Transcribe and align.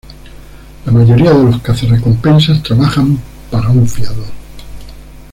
La 0.87 0.91
mayoría 0.91 1.31
de 1.31 1.43
los 1.43 1.61
cazarrecompensas 1.61 2.63
trabajan 2.63 3.19
para 3.51 3.69
un 3.69 3.87
fiador. 3.87 4.25